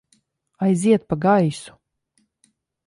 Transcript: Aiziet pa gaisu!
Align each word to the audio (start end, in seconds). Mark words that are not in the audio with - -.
Aiziet 0.63 1.01
pa 1.05 1.15
gaisu! 1.23 1.73